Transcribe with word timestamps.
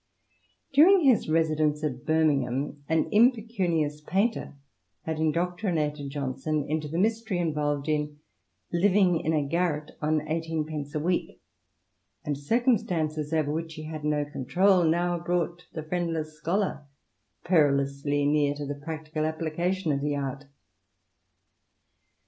During 0.73 1.01
his 1.03 1.29
residence 1.29 1.83
at 1.83 2.07
Birmingham 2.07 2.83
an 2.89 3.07
impecunious 3.11 4.01
painter 4.01 4.55
had 5.03 5.19
indoctrinated 5.19 6.09
Johnson 6.09 6.65
into 6.67 6.87
the 6.87 6.97
mystery 6.97 7.37
involved 7.37 7.87
in 7.87 8.17
living 8.73 9.19
in 9.19 9.31
a 9.31 9.43
garret 9.43 9.91
on 10.01 10.27
eighteenpence 10.27 10.95
a 10.95 10.99
week," 10.99 11.39
and 12.25 12.35
circum 12.35 12.79
stances 12.79 13.31
over 13.31 13.51
which 13.51 13.75
he 13.75 13.83
had 13.83 14.03
no 14.03 14.25
control 14.25 14.83
now 14.83 15.19
brought 15.19 15.67
the 15.73 15.83
friendless 15.83 16.33
scholar 16.35 16.87
perilously 17.43 18.25
near 18.25 18.55
to 18.55 18.65
the 18.65 18.73
practical 18.83 19.23
application 19.23 19.91
of 19.91 20.01
the 20.01 20.15
art. 20.15 20.45